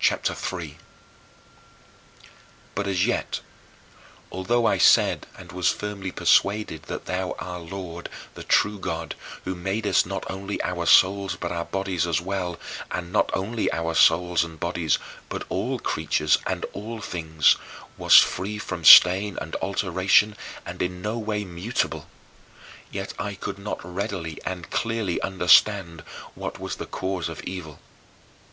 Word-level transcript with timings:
CHAPTER 0.00 0.32
III 0.32 0.70
4. 0.70 0.76
But 2.74 2.88
as 2.88 3.06
yet, 3.06 3.38
although 4.32 4.66
I 4.66 4.78
said 4.78 5.28
and 5.38 5.52
was 5.52 5.68
firmly 5.70 6.10
persuaded 6.10 6.82
that 6.88 7.04
thou 7.06 7.36
our 7.38 7.60
Lord, 7.60 8.08
the 8.34 8.42
true 8.42 8.80
God, 8.80 9.14
who 9.44 9.54
madest 9.54 10.06
not 10.08 10.28
only 10.28 10.60
our 10.64 10.86
souls 10.86 11.36
but 11.36 11.52
our 11.52 11.64
bodies 11.66 12.04
as 12.04 12.20
well 12.20 12.58
and 12.90 13.12
not 13.12 13.30
only 13.32 13.72
our 13.72 13.94
souls 13.94 14.42
and 14.42 14.58
bodies 14.58 14.98
but 15.28 15.44
all 15.48 15.78
creatures 15.78 16.38
and 16.44 16.64
all 16.72 17.00
things 17.00 17.54
wast 17.96 18.24
free 18.24 18.58
from 18.58 18.82
stain 18.84 19.38
and 19.40 19.54
alteration 19.62 20.34
and 20.66 20.82
in 20.82 21.00
no 21.00 21.16
way 21.16 21.44
mutable, 21.44 22.08
yet 22.90 23.12
I 23.20 23.36
could 23.36 23.60
not 23.60 23.78
readily 23.84 24.40
and 24.44 24.68
clearly 24.70 25.22
understand 25.22 26.00
what 26.34 26.58
was 26.58 26.74
the 26.74 26.86
cause 26.86 27.28
of 27.28 27.40
evil. 27.44 27.78